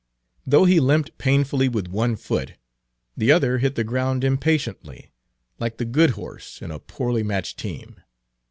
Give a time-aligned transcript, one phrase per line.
[0.47, 2.53] Though he limped painfully with one foot,
[3.15, 5.11] the other hit the ground impatiently,
[5.59, 8.01] like the good horse in a poorly matched team.